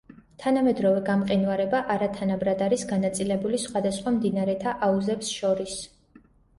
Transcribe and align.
თანამედროვე 0.43 1.03
გამყინვარება 1.09 1.83
არათანაბრად 1.97 2.65
არის 2.71 2.87
განაწილებული 2.95 3.63
სხვადასხვა 3.69 4.17
მდინარეთა 4.19 4.77
აუზებს 4.91 5.35
შორის. 5.41 5.83